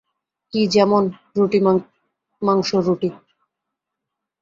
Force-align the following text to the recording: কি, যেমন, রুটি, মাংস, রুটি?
কি, 0.53 0.61
যেমন, 0.67 1.03
রুটি, 1.37 1.59
মাংস, 2.41 2.69
রুটি? 2.85 3.09